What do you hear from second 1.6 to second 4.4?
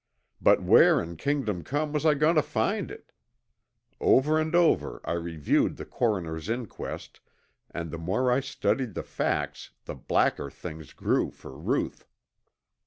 Come was I going to find it? Over